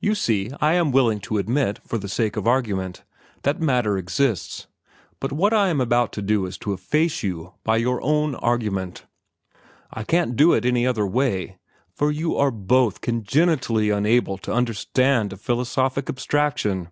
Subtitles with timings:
[0.00, 3.04] You see, I am willing to admit, for the sake of the argument,
[3.42, 4.68] that matter exists;
[5.20, 9.04] and what I am about to do is to efface you by your own argument.
[9.92, 11.58] I can't do it any other way,
[11.92, 16.88] for you are both congenitally unable to understand a philosophic abstraction.